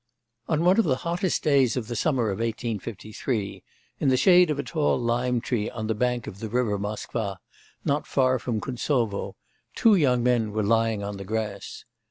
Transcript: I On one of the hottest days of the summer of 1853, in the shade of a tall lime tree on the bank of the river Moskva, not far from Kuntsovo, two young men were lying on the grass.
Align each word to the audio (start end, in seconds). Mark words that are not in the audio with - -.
I 0.49 0.53
On 0.53 0.63
one 0.65 0.79
of 0.79 0.85
the 0.85 0.95
hottest 1.05 1.43
days 1.43 1.77
of 1.77 1.87
the 1.87 1.95
summer 1.95 2.31
of 2.31 2.39
1853, 2.39 3.63
in 3.99 4.09
the 4.09 4.17
shade 4.17 4.49
of 4.49 4.57
a 4.57 4.63
tall 4.63 4.99
lime 4.99 5.39
tree 5.41 5.69
on 5.69 5.85
the 5.85 5.93
bank 5.93 6.25
of 6.25 6.39
the 6.39 6.49
river 6.49 6.79
Moskva, 6.79 7.37
not 7.85 8.07
far 8.07 8.39
from 8.39 8.59
Kuntsovo, 8.59 9.35
two 9.75 9.93
young 9.93 10.23
men 10.23 10.53
were 10.53 10.63
lying 10.63 11.03
on 11.03 11.17
the 11.17 11.23
grass. 11.23 11.85